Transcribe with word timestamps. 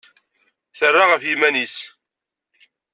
Terra 0.77 1.03
ɣef 1.05 1.21
yiman-nnes. 1.25 1.75